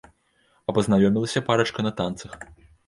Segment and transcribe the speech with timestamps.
[0.67, 2.33] А пазнаёмілася парачка на танцах.